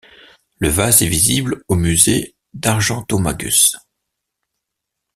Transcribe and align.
Le 0.57 0.67
vase 0.67 1.03
est 1.03 1.07
visible 1.07 1.63
au 1.67 1.75
musée 1.75 2.33
d'Argentomagus. 2.55 3.75